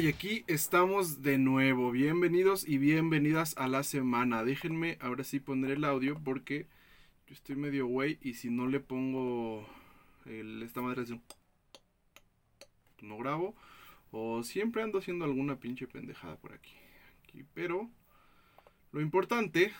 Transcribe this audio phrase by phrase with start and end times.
[0.00, 1.90] Ay, aquí estamos de nuevo.
[1.90, 4.42] Bienvenidos y bienvenidas a la semana.
[4.44, 6.66] Déjenme ahora sí poner el audio porque
[7.26, 9.68] yo estoy medio güey y si no le pongo
[10.24, 11.04] el, esta madre
[13.02, 13.54] no grabo
[14.10, 16.72] o siempre ando haciendo alguna pinche pendejada por aquí.
[17.52, 17.90] Pero
[18.92, 19.70] lo importante,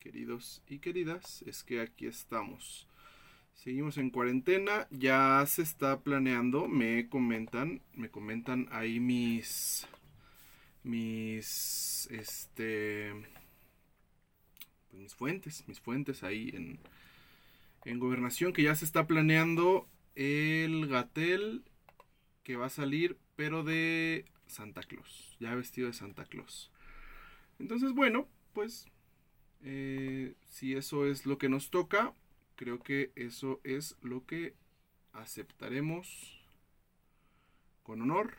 [0.00, 2.88] queridos y queridas, es que aquí estamos.
[3.54, 9.86] Seguimos en cuarentena, ya se está planeando, me comentan, me comentan ahí mis
[10.82, 13.10] mis este
[14.90, 16.78] pues mis fuentes, mis fuentes ahí en
[17.86, 21.64] en gobernación que ya se está planeando el Gatel
[22.42, 26.70] que va a salir pero de Santa Claus, ya vestido de Santa Claus.
[27.58, 28.86] Entonces, bueno, pues
[29.62, 32.14] eh, si eso es lo que nos toca,
[32.56, 34.54] creo que eso es lo que
[35.12, 36.40] aceptaremos
[37.82, 38.36] con honor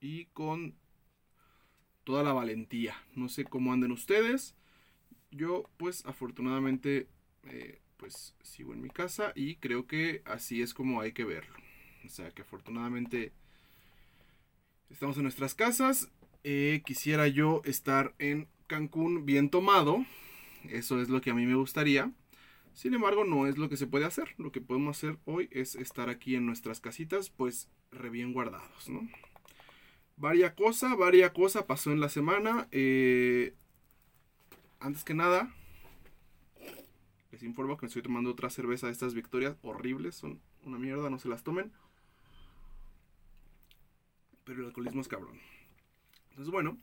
[0.00, 0.74] y con
[2.04, 2.94] toda la valentía.
[3.14, 4.54] No sé cómo anden ustedes.
[5.30, 7.08] Yo pues afortunadamente
[7.44, 11.54] eh, pues sigo en mi casa y creo que así es como hay que verlo.
[12.04, 13.32] O sea que afortunadamente
[14.90, 16.08] estamos en nuestras casas.
[16.44, 20.04] Eh, quisiera yo estar en Cancún bien tomado.
[20.68, 22.12] Eso es lo que a mí me gustaría.
[22.74, 24.34] Sin embargo, no es lo que se puede hacer.
[24.36, 28.88] Lo que podemos hacer hoy es estar aquí en nuestras casitas, pues re bien guardados,
[28.88, 29.08] ¿no?
[30.16, 32.68] Varia cosa, varia cosa pasó en la semana.
[32.72, 33.54] Eh,
[34.80, 35.54] antes que nada,
[37.30, 40.16] les informo que me estoy tomando otra cerveza de estas victorias horribles.
[40.16, 41.72] Son una mierda, no se las tomen.
[44.42, 45.40] Pero el alcoholismo es cabrón.
[46.30, 46.76] Entonces, bueno,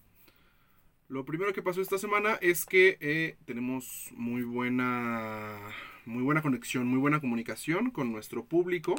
[1.12, 5.60] lo primero que pasó esta semana es que eh, tenemos muy buena,
[6.06, 8.96] muy buena conexión, muy buena comunicación con nuestro público.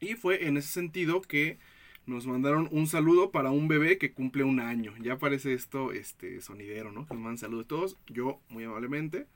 [0.00, 1.60] Y fue en ese sentido que
[2.04, 4.92] nos mandaron un saludo para un bebé que cumple un año.
[5.00, 7.06] Ya parece esto este, sonidero, ¿no?
[7.06, 7.98] Que nos mandan saludos a todos.
[8.08, 9.28] Yo, muy amablemente,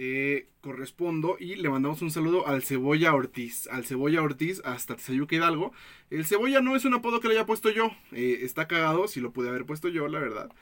[0.00, 3.66] eh, correspondo y le mandamos un saludo al Cebolla Ortiz.
[3.66, 5.72] Al Cebolla Ortiz hasta Tezayuca Hidalgo.
[6.08, 7.90] El Cebolla no es un apodo que le haya puesto yo.
[8.12, 10.52] Eh, está cagado, si lo pude haber puesto yo, la verdad.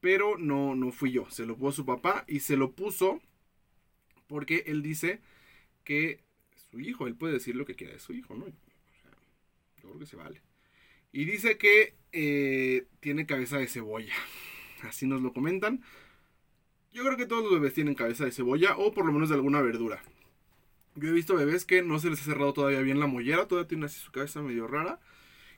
[0.00, 1.30] Pero no, no fui yo.
[1.30, 3.20] Se lo puso su papá y se lo puso
[4.26, 5.20] porque él dice
[5.84, 6.18] que
[6.72, 8.46] su hijo, él puede decir lo que quiera de su hijo, ¿no?
[8.48, 8.54] yo
[9.82, 10.42] creo que se vale.
[11.12, 14.14] Y dice que eh, tiene cabeza de cebolla.
[14.82, 15.80] Así nos lo comentan.
[16.94, 19.34] Yo creo que todos los bebés tienen cabeza de cebolla o por lo menos de
[19.34, 20.00] alguna verdura.
[20.94, 23.66] Yo he visto bebés que no se les ha cerrado todavía bien la mollera, todavía
[23.66, 25.00] tienen así su cabeza medio rara.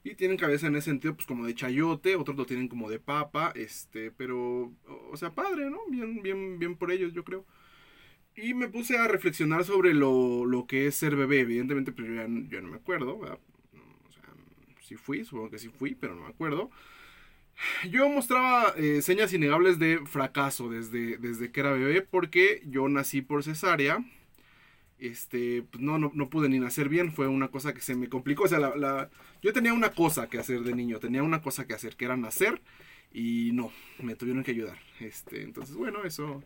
[0.03, 3.01] Y tienen cabeza en ese sentido, pues como de chayote, otros lo tienen como de
[3.01, 4.73] papa, este, pero,
[5.11, 5.81] o sea, padre, ¿no?
[5.91, 7.45] Bien, bien, bien por ellos, yo creo.
[8.35, 11.41] Y me puse a reflexionar sobre lo, lo que es ser bebé.
[11.41, 13.39] Evidentemente, pues yo ya, no me acuerdo, ¿verdad?
[14.09, 14.23] O sea,
[14.81, 16.71] sí fui, supongo que sí fui, pero no me acuerdo.
[17.91, 23.23] Yo mostraba eh, señas innegables de fracaso desde, desde que era bebé porque yo nací
[23.23, 24.05] por cesárea.
[24.99, 28.45] Este, pues no, no, pude ni nacer bien, fue una cosa que se me complicó.
[28.45, 29.11] O sea, la,
[29.43, 32.17] yo tenía una cosa que hacer de niño, tenía una cosa que hacer, que era
[32.17, 32.63] nacer,
[33.13, 34.79] y no, me tuvieron que ayudar.
[35.01, 36.43] Este, entonces, bueno, eso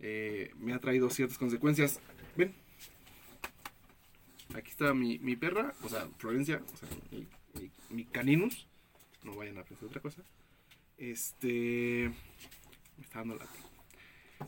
[0.00, 2.00] eh, me ha traído ciertas consecuencias.
[2.36, 2.54] Ven,
[4.54, 7.26] aquí está mi, perra, o sea, Florencia, o sea, mi,
[7.88, 8.66] mi caninus
[9.22, 10.22] no vayan a pensar otra cosa.
[10.98, 12.10] Este.
[12.96, 13.50] Me está dando lata.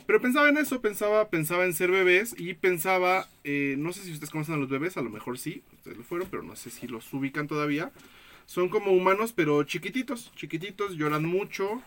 [0.06, 4.12] Pero pensaba en eso, pensaba, pensaba en ser bebés y pensaba, eh, no sé si
[4.12, 6.70] ustedes conocen a los bebés, a lo mejor sí, ustedes lo fueron, pero no sé
[6.70, 7.92] si los ubican todavía.
[8.46, 11.82] Son como humanos, pero chiquititos, chiquititos, lloran mucho.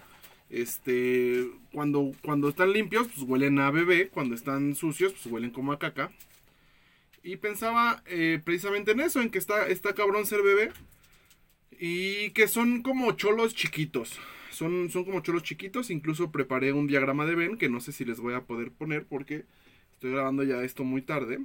[0.49, 5.71] Este, cuando, cuando están limpios, pues huelen a bebé, cuando están sucios, pues huelen como
[5.71, 6.11] a caca.
[7.23, 10.71] Y pensaba eh, precisamente en eso, en que está, está cabrón ser bebé.
[11.79, 14.19] Y que son como cholos chiquitos.
[14.51, 15.89] Son, son como cholos chiquitos.
[15.89, 19.05] Incluso preparé un diagrama de Ben que no sé si les voy a poder poner
[19.05, 19.45] porque
[19.93, 21.39] estoy grabando ya esto muy tarde.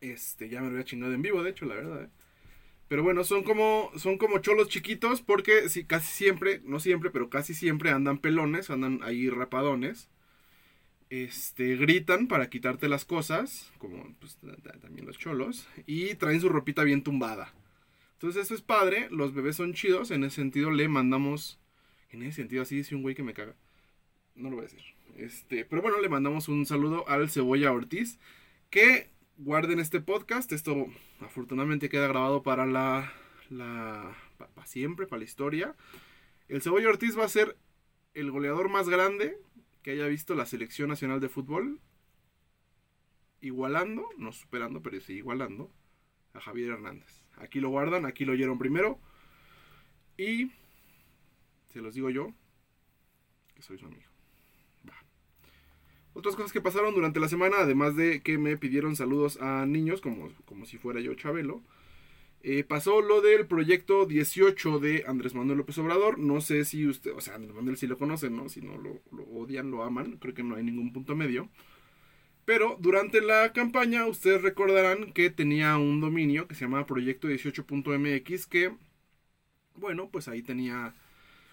[0.00, 2.04] Este, ya me lo había chingado en vivo, de hecho, la verdad.
[2.04, 2.08] ¿eh?
[2.88, 7.28] Pero bueno, son como, son como cholos chiquitos porque si, casi siempre, no siempre, pero
[7.30, 10.08] casi siempre andan pelones, andan ahí rapadones.
[11.08, 14.38] Este, gritan para quitarte las cosas, como pues,
[14.80, 17.52] también los cholos, y traen su ropita bien tumbada.
[18.16, 21.60] Entonces eso es padre, los bebés son chidos, en ese sentido le mandamos,
[22.08, 23.54] en ese sentido así dice un güey que me caga,
[24.34, 24.80] no lo voy a decir.
[25.18, 28.18] Este, pero bueno, le mandamos un saludo al Cebolla Ortiz,
[28.70, 30.86] que guarden este podcast, esto
[31.20, 33.12] afortunadamente queda grabado para la,
[33.50, 35.74] la, para siempre, para la historia.
[36.48, 37.58] El Cebolla Ortiz va a ser
[38.14, 39.36] el goleador más grande
[39.82, 41.80] que haya visto la selección nacional de fútbol,
[43.42, 45.70] igualando, no superando, pero sí igualando
[46.36, 47.24] a Javier Hernández.
[47.36, 48.98] Aquí lo guardan, aquí lo oyeron primero.
[50.16, 50.50] Y
[51.72, 52.32] se los digo yo,
[53.54, 54.02] que soy su amigo.
[56.14, 60.00] Otras cosas que pasaron durante la semana, además de que me pidieron saludos a niños,
[60.00, 61.62] como, como si fuera yo Chabelo.
[62.42, 66.18] Eh, pasó lo del proyecto 18 de Andrés Manuel López Obrador.
[66.18, 68.48] No sé si usted, o sea, Andrés Manuel sí lo conocen, ¿no?
[68.48, 70.16] Si no lo, lo odian, lo aman.
[70.16, 71.50] Creo que no hay ningún punto medio.
[72.46, 78.46] Pero durante la campaña ustedes recordarán que tenía un dominio que se llamaba Proyecto 18.mx
[78.46, 78.72] que,
[79.74, 80.94] bueno, pues ahí tenía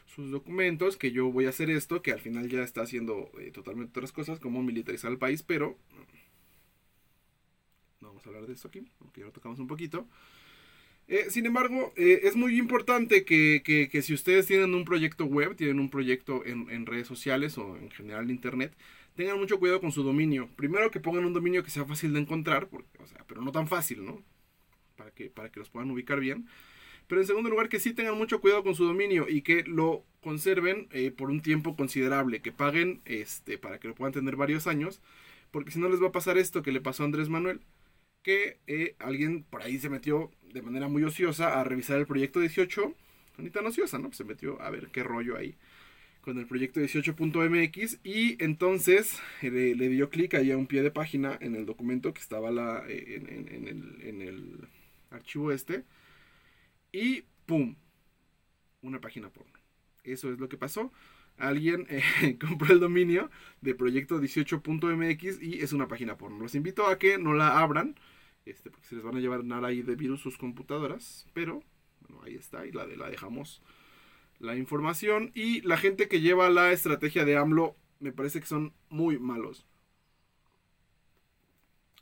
[0.05, 3.49] sus documentos, que yo voy a hacer esto, que al final ya está haciendo eh,
[3.51, 5.79] totalmente otras cosas, como militarizar el país, pero
[7.99, 10.07] no vamos a hablar de esto aquí, aunque ya lo tocamos un poquito.
[11.07, 15.25] Eh, sin embargo, eh, es muy importante que, que, que, si ustedes tienen un proyecto
[15.25, 18.73] web, tienen un proyecto en, en redes sociales o en general en internet,
[19.15, 20.49] tengan mucho cuidado con su dominio.
[20.55, 23.51] Primero que pongan un dominio que sea fácil de encontrar, porque, o sea, pero no
[23.51, 24.23] tan fácil, ¿no?
[24.95, 26.47] Para que, para que los puedan ubicar bien.
[27.07, 30.05] Pero en segundo lugar, que sí tengan mucho cuidado con su dominio y que lo
[30.21, 34.67] conserven eh, por un tiempo considerable, que paguen este, para que lo puedan tener varios
[34.67, 35.01] años,
[35.51, 37.61] porque si no les va a pasar esto que le pasó a Andrés Manuel,
[38.23, 42.39] que eh, alguien por ahí se metió de manera muy ociosa a revisar el proyecto
[42.39, 42.95] 18,
[43.39, 44.13] ni tan ociosa, ¿no?
[44.13, 45.57] Se metió a ver qué rollo ahí
[46.23, 50.89] con el proyecto 18.mx y entonces eh, le, dio clic ahí a un pie de
[50.89, 54.67] página en el documento que estaba la, eh, en, el,
[55.11, 55.83] archivo este
[56.91, 57.75] y ¡pum!
[58.81, 59.53] Una página porno.
[60.03, 60.91] Eso es lo que pasó.
[61.37, 63.29] Alguien eh, compró el dominio
[63.61, 66.39] de proyecto 18.mx y es una página porno.
[66.39, 67.95] Los invito a que no la abran,
[68.45, 71.63] este, porque se les van a llevar nada ahí de virus sus computadoras, pero
[72.23, 73.61] ahí está y la, de, la dejamos
[74.43, 78.73] la información y la gente que lleva la estrategia de AMLO me parece que son
[78.89, 79.65] muy malos.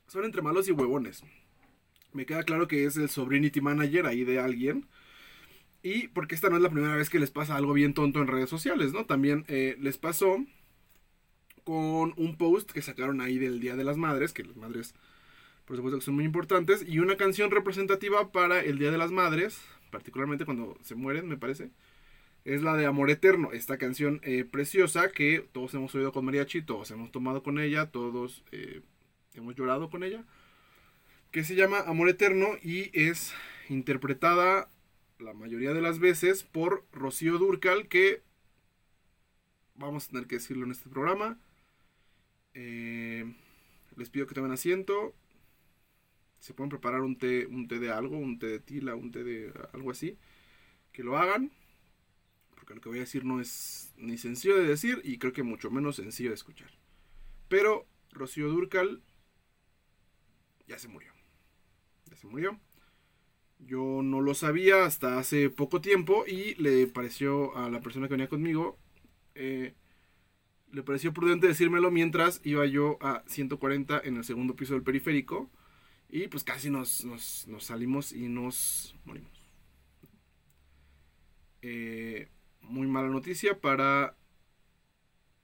[0.07, 1.23] Son entre malos y huevones.
[2.13, 4.88] Me queda claro que es el sobrinity manager ahí de alguien.
[5.83, 8.27] Y porque esta no es la primera vez que les pasa algo bien tonto en
[8.27, 9.05] redes sociales, ¿no?
[9.05, 10.44] También eh, les pasó
[11.63, 14.95] con un post que sacaron ahí del Día de las Madres, que las madres,
[15.65, 19.11] por supuesto que son muy importantes, y una canción representativa para el Día de las
[19.11, 19.61] Madres,
[19.91, 21.71] particularmente cuando se mueren, me parece
[22.43, 26.61] es la de Amor Eterno, esta canción eh, preciosa que todos hemos oído con mariachi,
[26.61, 28.81] todos hemos tomado con ella, todos eh,
[29.35, 30.23] hemos llorado con ella,
[31.31, 33.33] que se llama Amor Eterno y es
[33.69, 34.69] interpretada
[35.19, 38.21] la mayoría de las veces por Rocío Durcal, que
[39.75, 41.37] vamos a tener que decirlo en este programa.
[42.53, 43.31] Eh,
[43.95, 45.13] les pido que tomen asiento.
[46.39, 49.23] Se pueden preparar un té, un té de algo, un té de tila, un té
[49.23, 50.17] de algo así.
[50.91, 51.51] Que lo hagan
[52.75, 55.71] lo que voy a decir no es ni sencillo de decir y creo que mucho
[55.71, 56.71] menos sencillo de escuchar.
[57.47, 59.01] Pero Rocío Durcal
[60.68, 61.12] ya se murió.
[62.09, 62.59] Ya se murió.
[63.59, 68.13] Yo no lo sabía hasta hace poco tiempo y le pareció a la persona que
[68.13, 68.79] venía conmigo,
[69.35, 69.75] eh,
[70.71, 75.51] le pareció prudente decírmelo mientras iba yo a 140 en el segundo piso del periférico
[76.09, 79.31] y pues casi nos, nos, nos salimos y nos morimos.
[81.62, 81.90] Eh,
[83.21, 84.15] noticia para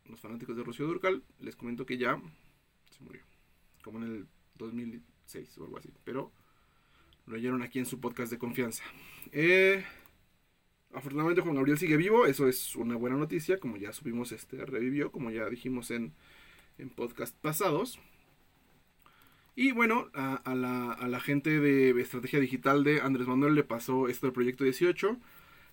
[0.06, 1.22] los fanáticos de Rocío Durcal.
[1.40, 2.20] Les comento que ya
[2.90, 3.22] se murió.
[3.84, 5.94] Como en el 2006 o algo así.
[6.04, 6.32] Pero
[7.28, 8.84] lo oyeron aquí en su podcast de confianza.
[9.32, 9.86] Eh,
[10.92, 12.26] afortunadamente Juan Gabriel sigue vivo.
[12.26, 13.60] Eso es una buena noticia.
[13.60, 15.12] Como ya subimos, este revivió.
[15.12, 16.16] Como ya dijimos en,
[16.80, 18.00] en podcast pasados.
[19.56, 24.08] Y bueno, a, la, a la gente de estrategia digital de Andrés Manuel le pasó
[24.08, 25.20] esto del proyecto 18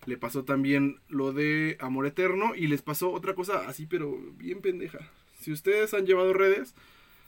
[0.05, 4.61] le pasó también lo de Amor Eterno y les pasó otra cosa así, pero bien
[4.61, 4.99] pendeja.
[5.39, 6.75] Si ustedes han llevado redes,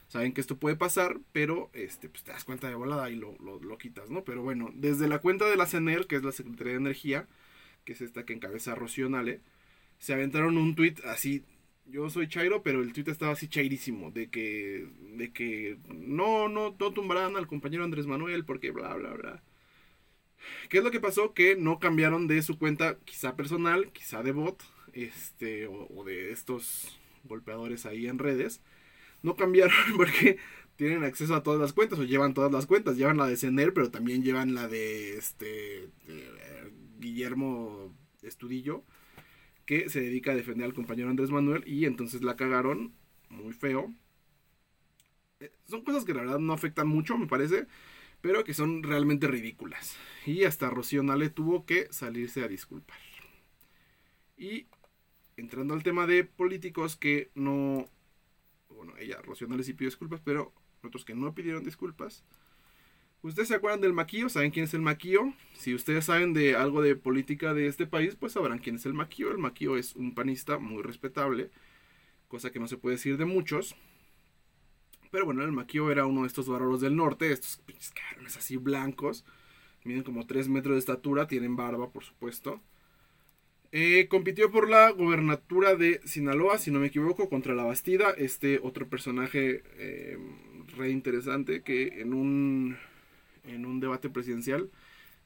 [0.07, 3.37] saben que esto puede pasar, pero este, pues te das cuenta de volada y lo,
[3.39, 4.23] lo, quitas, ¿no?
[4.23, 7.27] Pero bueno, desde la cuenta de la CENER, que es la Secretaría de Energía,
[7.83, 9.41] que es esta que encabeza Rocío Nale,
[9.99, 11.43] se aventaron un tweet así.
[11.85, 16.75] Yo soy Chairo, pero el tweet estaba así chairísimo, de que, de que no, no,
[16.77, 19.43] no tumbarán al compañero Andrés Manuel, porque bla, bla, bla.
[20.69, 21.33] ¿Qué es lo que pasó?
[21.33, 24.63] Que no cambiaron de su cuenta, quizá personal, quizá de bot,
[24.93, 28.61] este, o, de estos golpeadores ahí en redes.
[29.21, 30.37] No cambiaron porque
[30.75, 32.97] tienen acceso a todas las cuentas o llevan todas las cuentas.
[32.97, 35.89] Llevan la de Cener, pero también llevan la de este
[36.99, 38.83] Guillermo Estudillo,
[39.65, 42.93] que se dedica a defender al compañero Andrés Manuel y entonces la cagaron
[43.29, 43.93] muy feo.
[45.39, 47.67] Eh, son cosas que la verdad no afectan mucho, me parece
[48.21, 49.95] pero que son realmente ridículas.
[50.25, 52.97] Y hasta Rocío Nale tuvo que salirse a disculpar.
[54.37, 54.67] Y
[55.35, 57.85] entrando al tema de políticos que no...
[58.69, 62.23] Bueno, ella, Rocío Nale sí pidió disculpas, pero otros que no pidieron disculpas.
[63.21, 64.29] ¿Ustedes se acuerdan del maquillo?
[64.29, 65.33] ¿Saben quién es el maquillo?
[65.53, 68.93] Si ustedes saben de algo de política de este país, pues sabrán quién es el
[68.93, 69.31] maquillo.
[69.31, 71.49] El maquillo es un panista muy respetable,
[72.27, 73.75] cosa que no se puede decir de muchos.
[75.17, 77.59] Pero bueno, el maquillo era uno de estos bárbaros del norte, estos
[77.95, 79.25] carones así blancos,
[79.83, 82.61] miden como 3 metros de estatura, tienen barba, por supuesto.
[83.71, 88.59] Eh, compitió por la gobernatura de Sinaloa, si no me equivoco, contra la Bastida, este
[88.61, 90.19] otro personaje eh,
[90.77, 92.77] re interesante que en un
[93.43, 94.69] en un debate presidencial,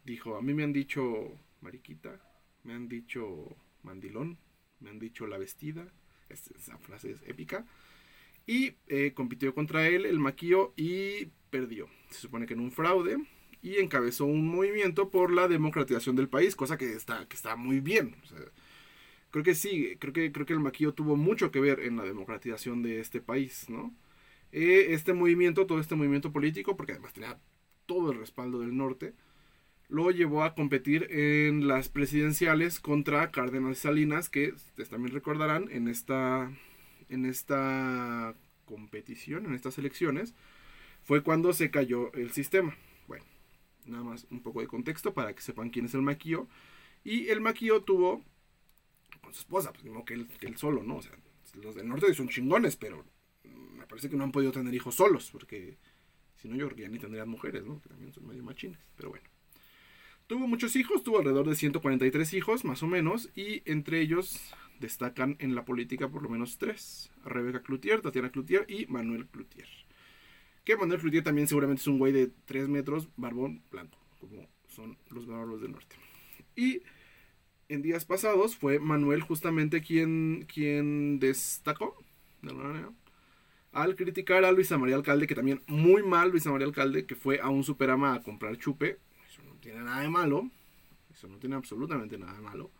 [0.05, 2.17] dijo, a mí me han dicho mariquita,
[2.63, 4.38] me han dicho mandilón,
[4.79, 5.86] me han dicho la vestida,
[6.29, 7.65] esa frase es épica,
[8.51, 11.88] y eh, compitió contra él el maquillo y perdió.
[12.10, 13.17] Se supone que en un fraude
[13.62, 17.79] y encabezó un movimiento por la democratización del país, cosa que está, que está muy
[17.79, 18.17] bien.
[19.29, 22.03] creo que sí, creo que, creo que el maquillo tuvo mucho que ver en la
[22.03, 23.96] democratización de este país, ¿no?
[24.51, 27.39] Eh, este movimiento, todo este movimiento político, porque además tenía
[27.86, 29.13] todo el respaldo del norte,
[29.88, 34.53] lo llevó a competir en las presidenciales contra Cárdenas Salinas, que
[34.89, 36.51] también recordarán en esta,
[37.12, 38.34] en esta
[38.65, 40.34] competición, en estas elecciones,
[41.03, 42.75] fue cuando se cayó el sistema.
[43.08, 43.25] Bueno,
[43.86, 46.48] nada más un poco de contexto para que sepan quién es el Maquillo.
[47.03, 48.24] Y el Maquillo tuvo
[49.22, 50.98] con su esposa, pues no que él, solo, ¿no?
[50.98, 51.12] O sea,
[51.62, 53.06] los del norte son chingones, pero
[53.44, 55.77] me parece que no han podido tener hijos solos, porque
[56.38, 57.82] si no, yo ya ni tendrían mujeres, ¿no?
[57.82, 59.25] Que también son medio machines, pero bueno.
[60.27, 64.39] Tuvo muchos hijos, tuvo alrededor de 143 hijos, más o menos, y entre ellos
[64.81, 67.11] destacan en la política por lo menos tres.
[67.23, 69.67] Rebeca Cloutier, Tatiana Cloutier y Manuel Cloutier.
[70.65, 74.97] Que Manuel Cloutier también seguramente es un güey de 3 metros, barbón blanco, como son
[75.09, 75.95] los bárbaros del norte.
[76.55, 76.83] Y
[77.69, 81.97] en días pasados fue Manuel justamente quien, quien destacó,
[83.71, 87.39] al criticar a Luisa María Alcalde, que también muy mal Luisa María Alcalde, que fue
[87.39, 89.00] a un superama a comprar chupe.
[89.29, 90.50] Eso no tiene nada de malo.
[91.13, 92.71] Eso no tiene absolutamente nada de malo.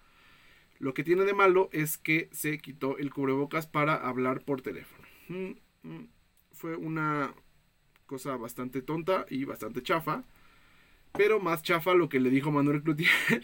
[0.82, 5.08] Lo que tiene de malo es que se quitó el cubrebocas para hablar por teléfono.
[5.28, 5.52] Mm,
[5.84, 6.08] mm.
[6.54, 7.36] Fue una
[8.08, 10.24] cosa bastante tonta y bastante chafa.
[11.12, 13.12] Pero más chafa lo que le dijo Manuel Cloutier.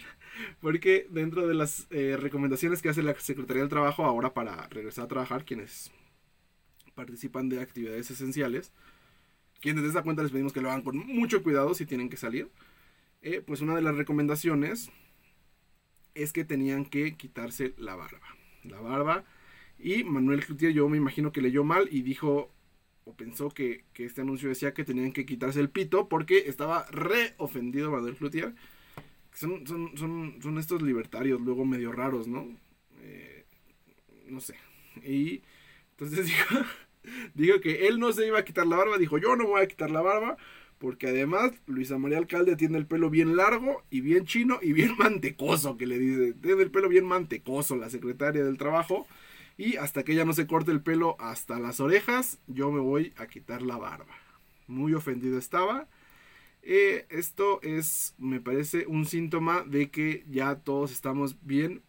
[0.61, 5.05] Porque dentro de las eh, recomendaciones que hace la Secretaría del Trabajo ahora para regresar
[5.05, 5.91] a trabajar, quienes
[6.95, 8.73] participan de actividades esenciales,
[9.61, 12.17] quienes de esa cuenta les pedimos que lo hagan con mucho cuidado si tienen que
[12.17, 12.49] salir,
[13.21, 14.89] eh, pues una de las recomendaciones
[16.17, 18.27] es que tenían que quitarse la barba.
[18.63, 19.23] La barba.
[19.79, 22.51] Y Manuel Cloutier yo me imagino que leyó mal y dijo
[23.07, 27.35] o pensó que, este anuncio decía que tenían que quitarse el pito porque estaba re
[27.37, 28.53] ofendido Manuel Cloutier.
[29.33, 32.47] Son, son, estos libertarios luego medio raros, ¿no?
[33.01, 33.45] Eh,
[34.25, 34.55] no sé.
[35.03, 35.41] Y
[35.91, 36.55] entonces dijo,
[37.33, 39.67] dijo que él no se iba a quitar la barba, dijo yo no voy a
[39.67, 40.37] quitar la barba,
[40.79, 44.95] porque además Luisa María Alcalde tiene el pelo bien largo y bien chino y bien
[44.99, 49.07] mantecoso, que le dice, tiene el pelo bien mantecoso la secretaria del trabajo,
[49.57, 53.13] y hasta que ella no se corte el pelo hasta las orejas, yo me voy
[53.17, 54.15] a quitar la barba.
[54.67, 55.87] Muy ofendido estaba.
[56.61, 61.81] Eh, esto es, me parece, un síntoma de que ya todos estamos bien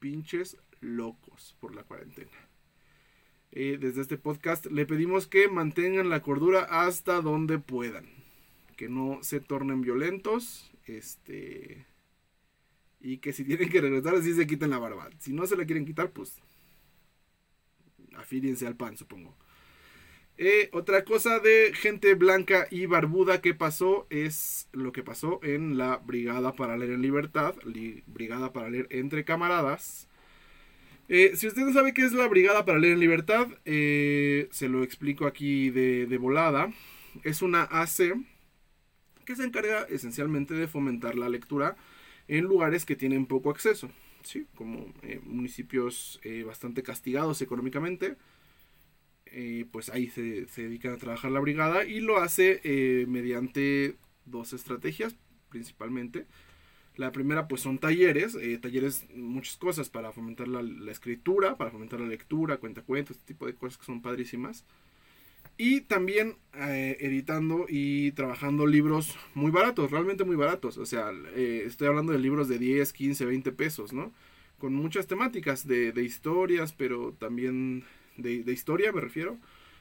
[0.00, 2.30] pinches locos por la cuarentena.
[3.52, 8.13] Eh, desde este podcast le pedimos que mantengan la cordura hasta donde puedan.
[8.76, 10.72] Que no se tornen violentos.
[10.86, 11.86] Este.
[13.00, 15.10] Y que si tienen que regresar, así se quiten la barba.
[15.18, 16.40] Si no se la quieren quitar, pues.
[18.16, 19.36] Afíliense al pan, supongo.
[20.36, 25.78] Eh, otra cosa de gente blanca y barbuda que pasó es lo que pasó en
[25.78, 27.54] la Brigada para leer en libertad,
[28.06, 30.08] Brigada para leer entre camaradas,
[31.08, 34.68] eh, si usted no sabe qué es la Brigada para Leer en Libertad, eh, se
[34.68, 36.72] lo explico aquí de, volada.
[37.22, 38.14] Es una AC
[39.24, 41.76] que se encarga esencialmente de fomentar la lectura
[42.28, 43.90] en lugares que tienen poco acceso,
[44.22, 44.46] ¿sí?
[44.54, 48.16] como eh, municipios bastante castigados económicamente.
[49.72, 52.60] pues ahí se, se, dedican a trabajar la brigada y lo hace
[53.08, 55.16] mediante dos estrategias
[55.54, 56.26] principalmente.
[56.96, 62.00] La primera pues son talleres, eh, talleres muchas cosas para fomentar la, escritura, para fomentar
[62.00, 64.64] la lectura, cuentacuentos, este tipo de cosas que son padrísimas.
[65.56, 70.78] Y también eh, editando y trabajando libros muy baratos, realmente muy baratos.
[70.78, 74.12] O sea, eh, estoy hablando de libros de 10, 15, 20 pesos, ¿no?
[74.58, 77.84] Con muchas temáticas de, historias, pero también
[78.16, 79.38] de, historia me refiero,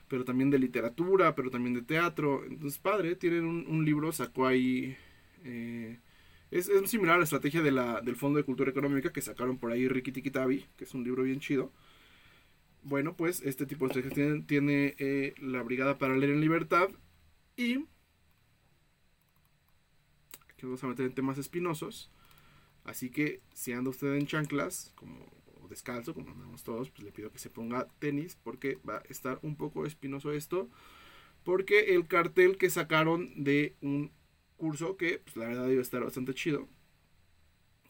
[0.10, 2.44] pero también de literatura, pero también de teatro.
[2.46, 4.96] Entonces, padre, tienen un, un libro, sacó ahí...
[6.54, 9.72] Es, similar a la estrategia de la, del Fondo de Cultura Económica que sacaron por
[9.72, 11.72] ahí Ricky Tikitabi, que es un libro bien chido.
[12.84, 16.90] Bueno, pues este tipo de estrategia tiene, eh, la Brigada para Leer en Libertad
[17.56, 17.86] y
[20.58, 22.12] nos vamos a meter en temas espinosos.
[22.84, 27.12] Así que si anda usted en chanclas, como o descalzo, como andamos todos, pues le
[27.12, 30.70] pido que se ponga tenis porque va a estar un poco espinoso esto.
[31.44, 34.12] Porque el cartel que sacaron de un
[34.58, 36.70] curso que pues, la verdad iba a estar bastante chido,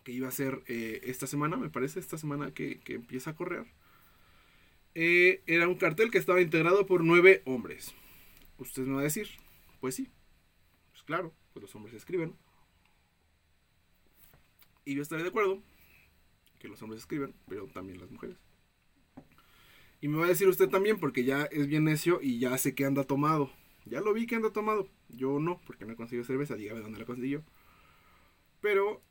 [0.04, 3.36] que iba a ser eh, esta semana, me parece, esta semana que, que empieza a
[3.36, 3.68] correr,
[4.96, 7.94] eh, era un cartel que estaba integrado por nueve hombres.
[8.58, 9.28] Usted me va a decir,
[9.80, 10.10] pues sí,
[10.92, 12.36] pues claro, pues los hombres escriben.
[14.86, 15.62] Y yo estaré de acuerdo
[16.60, 18.38] que los hombres escriben, pero también las mujeres.
[20.02, 22.76] Y me va a decir usted también, porque ya es bien necio y ya sé
[22.76, 23.52] que anda tomado.
[23.86, 24.90] Ya lo vi que anda tomado.
[25.10, 26.56] Yo no, porque no he conseguido cerveza.
[26.56, 27.44] Dígame dónde la consiguió.
[28.62, 29.02] Pero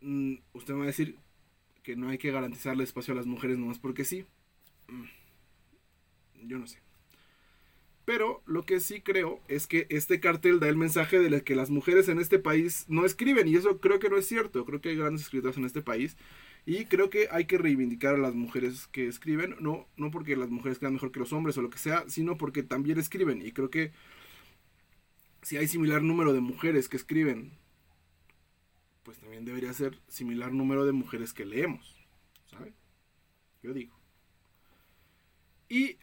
[0.00, 1.16] mm, usted me va a decir
[1.82, 4.26] que no hay que garantizarle espacio a las mujeres nomás porque sí.
[4.88, 6.78] Mm, yo no sé.
[8.04, 11.68] Pero lo que sí creo es que este cartel da el mensaje de que las
[11.68, 13.46] mujeres en este país no escriben.
[13.48, 14.64] Y eso creo que no es cierto.
[14.64, 16.16] Creo que hay grandes escritoras en este país
[16.64, 20.50] y creo que hay que reivindicar a las mujeres que escriben, no, no porque las
[20.50, 23.40] mujeres quedan mejor que los hombres o lo que sea, sino porque también escriben.
[23.40, 23.92] Y creo que
[25.42, 27.52] si hay similar número de mujeres que escriben,
[29.02, 31.96] pues también debería ser similar número de mujeres que leemos.
[32.50, 32.74] ¿Saben?
[33.62, 33.97] Yo digo.
[35.68, 35.98] Y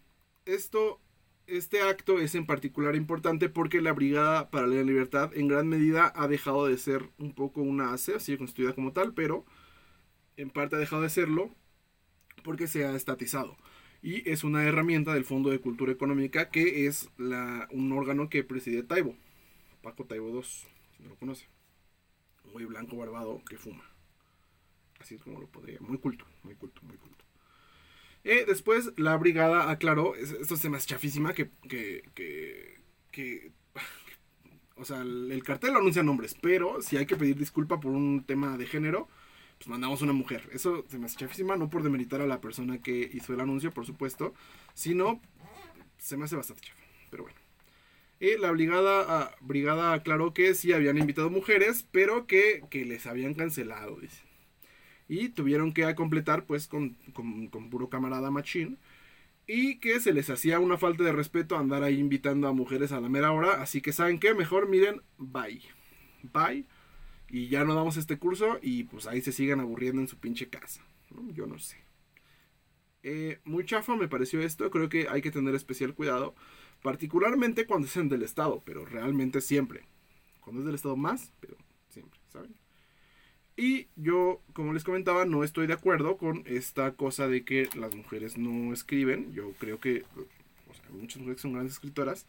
[0.45, 1.01] esto,
[1.48, 6.12] este acto es en particular importante porque la Brigada para la Libertad en gran medida
[6.15, 9.45] ha dejado de ser un poco una ACE, sigue constituida como tal, pero
[10.38, 11.51] en parte ha dejado de serlo
[12.43, 13.57] porque se ha estatizado.
[14.01, 18.43] Y es una herramienta del Fondo de Cultura Económica que es la, un órgano que
[18.43, 19.15] preside Taibo.
[19.81, 21.48] Paco Taibo II, si no lo conoce.
[22.53, 23.84] Muy blanco, barbado, que fuma.
[25.00, 25.79] Así es como lo podría.
[25.81, 27.25] Muy culto, muy culto, muy culto.
[28.25, 32.79] Eh, después la brigada aclaró, esto se me hace chafísima, que, que, que,
[33.12, 33.51] que
[34.75, 38.26] o sea, el cartel lo anuncia nombres, pero si hay que pedir disculpa por un
[38.26, 39.08] tema de género,
[39.58, 40.49] pues mandamos una mujer.
[40.52, 43.71] Eso se me hace chafísima, no por demeritar a la persona que hizo el anuncio,
[43.71, 44.34] por supuesto,
[44.73, 45.21] sino
[45.97, 46.84] se me hace bastante chafa.
[47.10, 47.39] Pero bueno.
[48.19, 53.99] Y la brigada, brigada aclaró que sí habían invitado mujeres, pero que, les habían cancelado,
[53.99, 54.24] dice.
[55.08, 58.78] Y tuvieron que completar pues con, con, puro camarada machín.
[59.48, 63.00] Y que se les hacía una falta de respeto andar ahí invitando a mujeres a
[63.00, 63.62] la mera hora.
[63.62, 65.62] Así que saben qué, mejor miren, bye.
[66.34, 66.65] Bye
[67.30, 70.50] y ya no damos este curso y pues ahí se sigan aburriendo en su pinche
[70.50, 70.82] casa.
[71.34, 71.78] Yo no sé.
[73.04, 76.36] Eh, muy chafa me pareció esto, creo que hay que tener especial cuidado,
[76.82, 79.86] particularmente cuando es del Estado, pero realmente siempre.
[80.41, 81.56] Cuando es del Estado más, pero
[81.89, 82.56] siempre, ¿saben?
[83.58, 87.96] Y yo, como les comentaba, no estoy de acuerdo con esta cosa de que las
[87.96, 89.34] mujeres no escriben.
[89.34, 90.04] Yo creo que
[90.70, 92.26] o sea, muchas mujeres son grandes escritoras.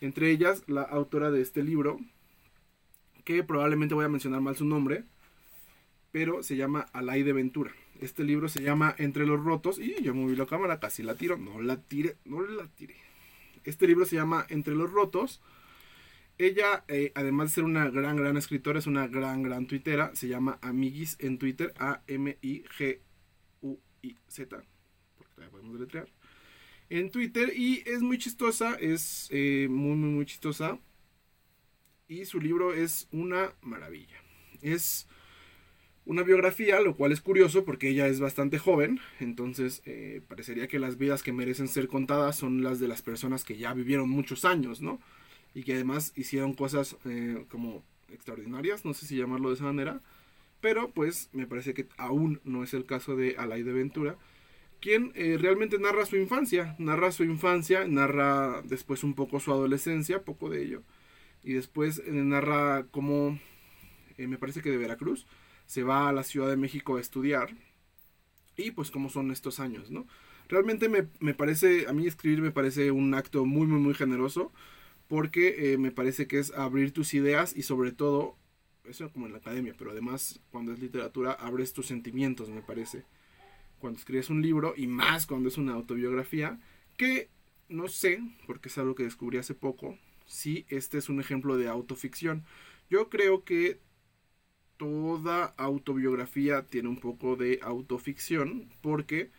[0.00, 2.00] Entre ellas, la autora de este libro,
[3.24, 5.04] que probablemente voy a mencionar mal su nombre,
[6.10, 7.72] pero se llama Alay de Ventura.
[8.00, 11.36] Este libro se llama Entre los Rotos, y yo moví la cámara, casi la tiro,
[11.36, 12.96] no la tire, no la tire.
[13.64, 15.40] Este libro se llama Entre los Rotos.
[16.38, 20.14] Ella, eh, además de ser una gran, gran escritora, es una gran, gran tuitera.
[20.14, 23.02] Se llama Amiguis en Twitter, A-M-I-G-U-I-Z,
[25.16, 26.08] porque todavía podemos deletrear.
[26.90, 30.78] En Twitter, y es muy chistosa, es eh, muy, muy, muy chistosa
[32.12, 34.16] y su libro es una maravilla.
[34.60, 35.08] Es
[36.04, 40.78] una biografía, lo cual es curioso porque ella es bastante joven, entonces eh, parecería que
[40.78, 44.44] las vidas que merecen ser contadas son las de las personas que ya vivieron muchos
[44.44, 45.00] años, ¿no?
[45.54, 50.00] Y que además hicieron cosas eh, como extraordinarias, no sé si llamarlo de esa manera,
[50.60, 54.16] pero pues me parece que aún no es el caso de Alay de Ventura,
[54.82, 60.24] quien eh, realmente narra su infancia, narra su infancia, narra después un poco su adolescencia,
[60.24, 60.82] poco de ello,
[61.44, 63.38] y después eh, narra cómo,
[64.18, 65.26] eh, me parece que de Veracruz,
[65.66, 67.54] se va a la Ciudad de México a estudiar
[68.56, 70.06] y pues cómo son estos años, ¿no?
[70.48, 74.52] Realmente me, parece, a mí escribir me parece un acto muy, muy, muy generoso
[75.12, 78.38] porque eh, me parece que es abrir tus ideas y sobre todo,
[78.86, 83.04] eso como en la academia, pero además cuando es literatura abres tus sentimientos, me parece.
[83.78, 86.58] Cuando escribes un libro y más cuando es una autobiografía,
[86.96, 87.28] que
[87.68, 91.68] no sé, porque es algo que descubrí hace poco, si este es un ejemplo de
[91.68, 92.46] autoficción.
[92.88, 93.80] Yo creo que
[94.78, 99.30] toda autobiografía tiene un poco de autoficción porque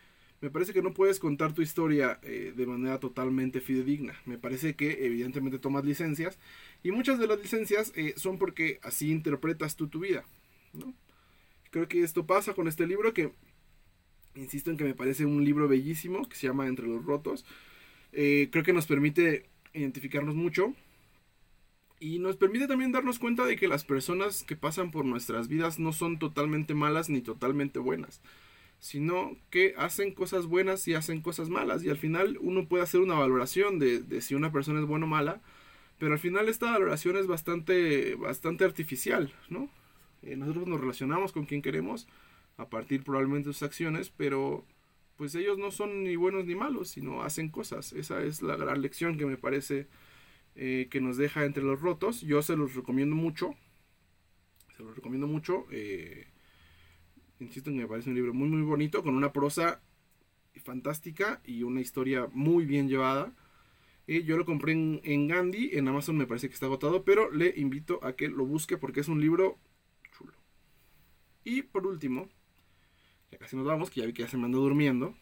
[0.44, 4.20] me parece que no puedes contar tu historia eh, de manera totalmente fidedigna.
[4.26, 6.38] Me parece que evidentemente tomas licencias
[6.82, 10.22] y muchas de las licencias eh, son porque así interpretas tú tu vida.
[11.70, 13.32] Creo que esto pasa con este libro que,
[14.34, 17.46] insisto en que me parece un libro bellísimo que se llama Entre los Rotos.
[18.12, 20.74] Eh, creo que nos permite identificarnos mucho
[22.00, 25.78] Y nos permite también darnos cuenta de que las personas que pasan por nuestras vidas
[25.78, 28.20] no son totalmente malas ni totalmente buenas,
[28.84, 31.82] sino que hacen cosas buenas y hacen cosas malas.
[31.82, 35.06] Y al final uno puede hacer una valoración de, de si una persona es buena
[35.06, 35.40] o mala,
[35.98, 39.70] pero al final esta valoración es bastante, bastante artificial, ¿no?
[40.20, 42.06] Eh, nosotros nos relacionamos con quien queremos
[42.58, 44.66] a partir probablemente de sus acciones, pero
[45.16, 47.94] pues ellos no son ni buenos ni malos, sino hacen cosas.
[47.94, 49.86] Esa es la gran lección que me parece
[50.56, 52.20] eh, que nos deja entre los rotos.
[52.20, 53.54] Yo se los recomiendo mucho.
[54.76, 55.64] Se los recomiendo mucho.
[55.70, 56.26] Eh,
[57.44, 59.82] insisto que me parece un libro muy muy bonito, con una prosa
[60.62, 63.32] fantástica y una historia muy bien llevada.
[64.06, 67.54] yo lo compré en, en, Gandhi, en Amazon me parece que está agotado, pero le
[67.56, 69.58] invito a que lo busque porque es un libro
[70.16, 70.34] chulo.
[71.44, 72.28] Y por último,
[73.30, 75.14] ya casi nos vamos, que ya vi que ya se me anda durmiendo.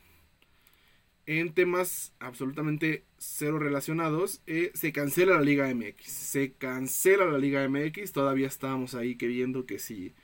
[1.24, 6.04] En temas absolutamente cero relacionados, eh, se cancela la Liga MX.
[6.04, 8.12] Se cancela la Liga MX.
[8.12, 10.14] Todavía estábamos ahí queriendo que si,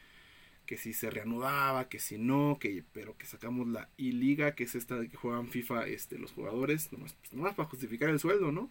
[0.68, 4.74] que si se reanudaba, que si no, que, pero que sacamos la I-Liga, que es
[4.74, 8.52] esta de que juegan FIFA este, los jugadores, nomás, pues, nomás para justificar el sueldo,
[8.52, 8.70] ¿no?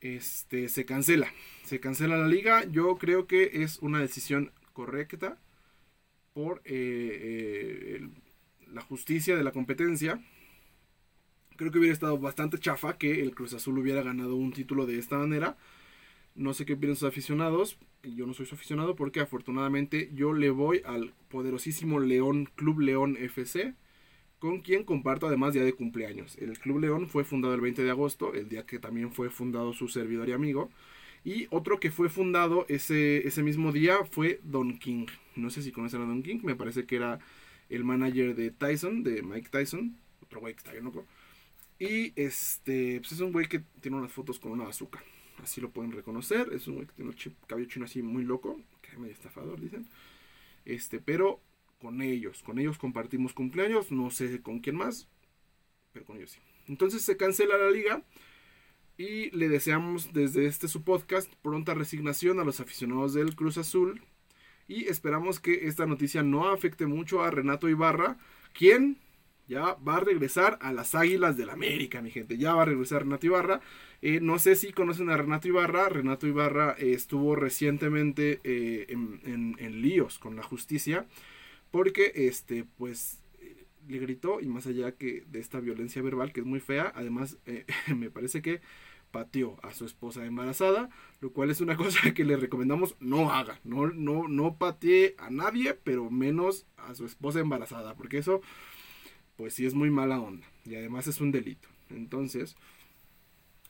[0.00, 1.30] Este, se cancela.
[1.64, 2.64] Se cancela la liga.
[2.64, 5.36] Yo creo que es una decisión correcta
[6.32, 8.08] por eh, eh,
[8.72, 10.24] la justicia de la competencia.
[11.56, 14.98] Creo que hubiera estado bastante chafa que el Cruz Azul hubiera ganado un título de
[14.98, 15.58] esta manera.
[16.38, 17.78] No sé qué opinan sus aficionados.
[18.04, 23.16] Yo no soy su aficionado porque afortunadamente yo le voy al poderosísimo León Club León
[23.18, 23.74] FC,
[24.38, 26.38] con quien comparto además día de cumpleaños.
[26.38, 29.72] El Club León fue fundado el 20 de agosto, el día que también fue fundado
[29.72, 30.70] su servidor y amigo.
[31.24, 35.06] Y otro que fue fundado ese, ese mismo día fue Don King.
[35.34, 37.18] No sé si conocen a Don King, me parece que era
[37.68, 39.96] el manager de Tyson, de Mike Tyson.
[40.22, 41.04] Otro güey que está bien loco.
[41.80, 45.02] Y este, pues es un güey que tiene unas fotos con una bazooka.
[45.42, 46.52] Así lo pueden reconocer.
[46.52, 46.88] Es un
[47.46, 48.60] cabello chino así muy loco.
[48.82, 49.86] Que medio estafador, dicen.
[50.64, 51.40] Este, pero
[51.80, 52.42] con ellos.
[52.42, 53.90] Con ellos compartimos cumpleaños.
[53.92, 55.08] No sé con quién más.
[55.92, 56.40] Pero con ellos sí.
[56.66, 58.02] Entonces se cancela la liga.
[58.96, 64.02] Y le deseamos desde este su podcast pronta resignación a los aficionados del Cruz Azul.
[64.66, 68.18] Y esperamos que esta noticia no afecte mucho a Renato Ibarra,
[68.52, 68.98] quien
[69.48, 72.36] ya va a regresar a las Águilas del América, mi gente.
[72.36, 73.60] Ya va a regresar Renato Ibarra.
[74.02, 75.88] Eh, no sé si conocen a Renato Ibarra.
[75.88, 81.06] Renato Ibarra eh, estuvo recientemente eh, en, en, líos con la justicia.
[81.70, 83.22] Porque, este, pues,
[83.88, 84.40] le gritó.
[84.40, 86.92] Y más allá que de esta violencia verbal, que es muy fea.
[86.94, 87.38] Además,
[87.96, 88.60] me parece que
[89.10, 93.58] pateó a su esposa embarazada, lo cual es una cosa que le recomendamos no haga,
[93.64, 98.42] no, no, no patee a nadie, pero menos a su esposa embarazada, porque eso
[99.38, 101.68] pues sí es muy mala onda y además es un delito.
[101.90, 102.56] Entonces,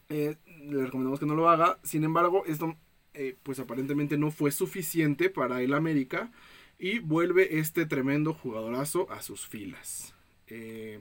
[0.08, 2.74] eh, le recomendamos que no lo haga, sin embargo, esto
[3.12, 6.32] eh, pues aparentemente no fue suficiente para el América
[6.78, 10.14] y vuelve este tremendo jugadorazo a sus filas.
[10.46, 11.00] Eh,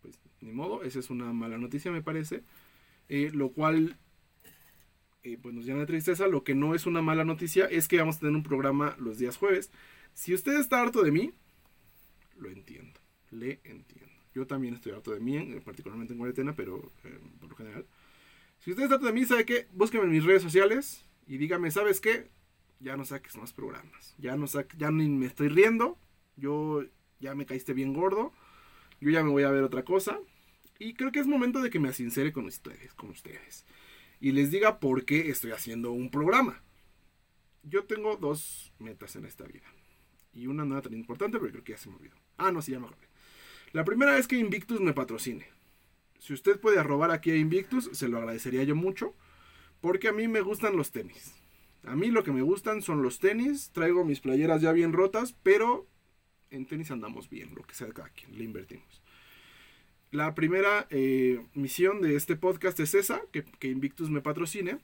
[0.00, 2.42] pues ni modo, esa es una mala noticia me parece.
[3.08, 3.98] Lo cual
[5.42, 6.26] pues nos llena de tristeza.
[6.26, 9.18] Lo que no es una mala noticia es que vamos a tener un programa los
[9.18, 9.70] días jueves.
[10.14, 11.32] Si usted está harto de mí,
[12.36, 12.98] lo entiendo,
[13.30, 14.12] le entiendo.
[14.34, 17.86] Yo también estoy harto de mí, particularmente en cuarentena, pero eh, por lo general.
[18.58, 21.70] Si usted está harto de mí, sabe que búsqueme en mis redes sociales y dígame,
[21.70, 22.28] ¿sabes qué?
[22.80, 24.14] Ya no saques más programas.
[24.18, 25.98] Ya no ya ni me estoy riendo.
[26.36, 26.84] Yo
[27.18, 28.32] ya me caíste bien gordo.
[29.00, 30.18] Yo ya me voy a ver otra cosa.
[30.78, 33.64] Y creo que es momento de que me sincere con ustedes, con ustedes.
[34.20, 36.62] Y les diga por qué estoy haciendo un programa.
[37.62, 39.66] Yo tengo dos metas en esta vida.
[40.32, 42.16] Y una no era tan importante, pero creo que ya se me olvidó.
[42.36, 43.08] Ah, no, sí, ya me acordé.
[43.76, 45.44] La primera es que Invictus me patrocine.
[46.18, 49.12] Si usted puede arrobar aquí a Invictus, se lo agradecería yo mucho.
[49.82, 51.34] Porque a mí me gustan los tenis.
[51.84, 53.68] A mí lo que me gustan son los tenis.
[53.74, 55.86] Traigo mis playeras ya bien rotas, pero
[56.48, 59.02] en tenis andamos bien, lo que sea de cada quien, le invertimos.
[60.10, 64.78] La primera eh, misión de este podcast es esa, que, Invictus me patrocine.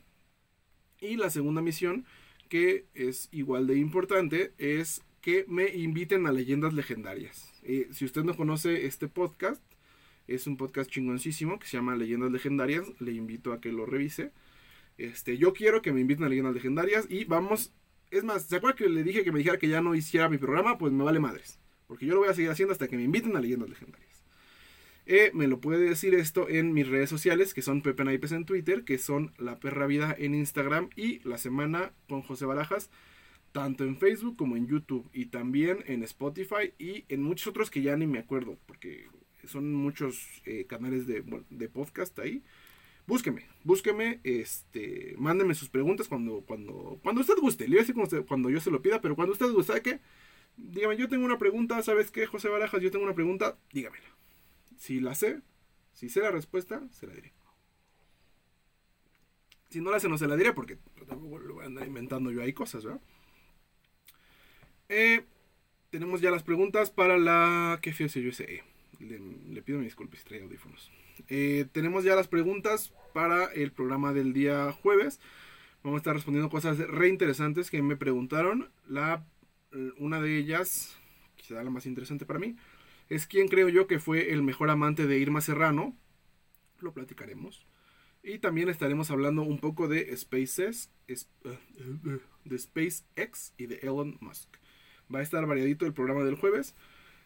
[1.01, 2.05] Y la segunda misión,
[2.51, 7.51] que es igual de importante, es que me inviten a leyendas legendarias.
[7.63, 9.63] Eh, si usted no conoce este podcast,
[10.27, 12.85] es un podcast chingoncísimo que se llama Leyendas Legendarias.
[13.01, 14.33] Le invito a que lo revise.
[14.99, 17.73] Este, yo quiero que me inviten a leyendas legendarias y vamos.
[18.11, 20.39] Es más, ¿se acuerda que le dije que me dijera que ya no hiciera mi
[20.39, 20.77] programa?
[20.77, 21.59] Pues me vale madres.
[21.87, 24.25] Porque yo lo voy a seguir haciendo hasta que me inviten a leyendas legendarias.
[25.07, 28.45] Eh, me lo puede decir esto en mis redes sociales, que son Pepe Naipes en
[28.45, 32.91] Twitter, que son La Perra Vida en Instagram y La Semana con José Barajas,
[33.53, 37.83] tanto en Facebook como en YouTube y también en Spotify y en muchos otros que
[37.83, 39.07] ya ni me acuerdo, porque
[39.47, 42.43] son muchos eh, canales de, de, podcast ahí.
[43.07, 47.65] búsqueme, búsqueme, este, mándeme sus preguntas cuando, cuando, cuando usted guste.
[47.65, 50.01] Le voy a decir cuando, yo se lo pida, pero cuando usted guste, ¿sabe qué?
[50.57, 52.81] Dígame, yo tengo una pregunta, ¿sabes qué, José Barajas?
[52.83, 54.09] Yo tengo una pregunta, dígamela.
[54.77, 55.41] Si la sé,
[55.93, 57.33] si sé la respuesta, se la diré.
[59.71, 62.31] Si no la sé, no se la diré porque tampoco lo voy a andar inventando
[62.31, 63.01] yo ahí cosas, ¿verdad?
[64.89, 65.25] Eh,
[65.91, 67.79] tenemos ya las preguntas para la...
[67.83, 68.31] ¿Qué fíjese yo?
[68.45, 68.63] E.
[69.01, 70.91] Le, pido mis disculpas si trae audífonos.
[71.29, 75.21] Eh, tenemos ya las preguntas para el programa del día jueves.
[75.83, 78.71] Vamos a estar respondiendo cosas re interesantes que me preguntaron.
[78.87, 79.27] La,
[79.99, 80.97] una de ellas,
[81.37, 82.57] quizá la más interesante para mí,
[83.09, 85.97] es quién creo yo que fue el mejor amante de Irma Serrano.
[86.81, 87.67] Lo platicaremos.
[88.23, 90.91] Y también estaremos hablando un poco de SpaceX,
[92.45, 94.62] de SpaceX y de Elon Musk.
[95.15, 96.75] Va a estar variadito el programa del jueves.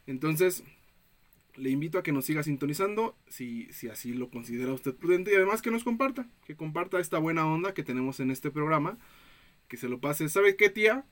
[0.07, 0.65] Entonces,
[1.57, 5.37] le invito a que nos siga sintonizando, si, si así lo considera usted prudente, y
[5.37, 8.99] además que nos comparta, que comparta esta buena onda que tenemos en este programa,
[9.69, 10.29] que se lo pase.
[10.29, 11.05] ¿Sabe qué, tía?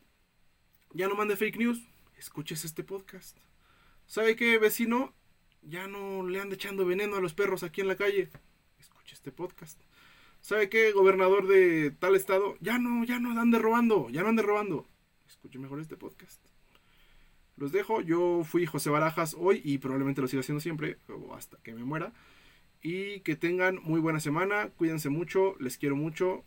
[0.93, 1.83] Ya no mande fake news,
[2.19, 3.37] escuches este podcast.
[4.07, 5.15] ¿Sabe qué, vecino?
[5.63, 8.29] Ya no le ande echando veneno a los perros aquí en la calle,
[8.79, 9.81] escuche este podcast.
[10.41, 12.59] ¿Sabe qué, gobernador de tal estado?
[12.61, 14.87] Ya no, ya no ande robando, ya no ande robando.
[15.27, 16.54] Escuche mejor este podcast.
[17.57, 20.99] Los dejo, yo fui José Barajas hoy y probablemente lo siga haciendo siempre,
[21.35, 22.13] hasta que me muera.
[22.83, 26.45] Y que tengan muy buena semana, cuídense mucho, les quiero mucho